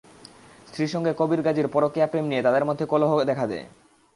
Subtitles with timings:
[0.67, 3.65] স্ত্রীর সঙ্গে কবির গাজীর পরকীয়া প্রেম নিয়ে তাঁদের মধ্যে কলহ দেখা দেয়।